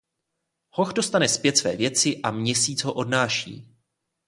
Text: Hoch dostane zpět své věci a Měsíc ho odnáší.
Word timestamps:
Hoch 0.75 0.93
dostane 0.93 1.29
zpět 1.29 1.57
své 1.57 1.75
věci 1.75 2.21
a 2.21 2.31
Měsíc 2.31 2.83
ho 2.83 2.93
odnáší. 2.93 3.75